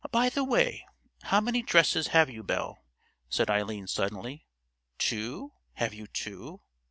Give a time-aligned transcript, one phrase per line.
[0.09, 0.87] "By the way,
[1.25, 2.83] how many dresses have you, Belle?"
[3.29, 4.47] said Eileen suddenly.
[4.97, 6.61] "Two—have you two?"